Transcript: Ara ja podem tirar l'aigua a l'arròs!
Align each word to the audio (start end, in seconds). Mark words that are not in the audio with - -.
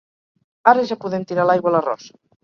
Ara 0.71 0.85
ja 0.91 0.97
podem 1.03 1.25
tirar 1.31 1.45
l'aigua 1.49 1.71
a 1.73 1.75
l'arròs! 1.75 2.09